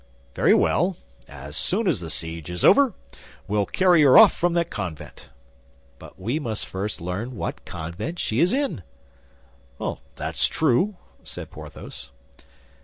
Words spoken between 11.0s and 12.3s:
said Porthos.